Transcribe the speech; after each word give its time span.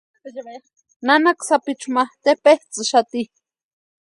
Nanaka 1.05 1.41
sapichu 1.47 1.87
ma 1.95 2.03
tepetsʼïxati. 2.23 3.21